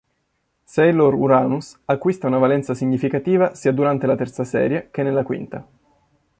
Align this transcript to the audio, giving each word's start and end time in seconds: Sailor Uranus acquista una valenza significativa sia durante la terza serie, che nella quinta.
Sailor 0.65 1.13
Uranus 1.13 1.77
acquista 1.85 2.25
una 2.27 2.39
valenza 2.39 2.73
significativa 2.73 3.53
sia 3.53 3.71
durante 3.71 4.07
la 4.07 4.15
terza 4.17 4.43
serie, 4.43 4.89
che 4.89 5.03
nella 5.03 5.21
quinta. 5.21 5.63